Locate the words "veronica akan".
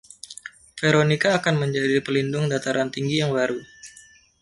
0.81-1.55